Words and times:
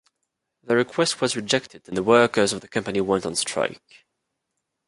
The 0.63 0.75
request 0.75 1.21
was 1.21 1.35
rejected 1.35 1.87
and 1.87 1.95
the 1.95 2.01
workers 2.01 2.53
of 2.53 2.61
the 2.61 2.67
company 2.67 3.01
went 3.01 3.23
on 3.23 3.35
strike. 3.35 4.03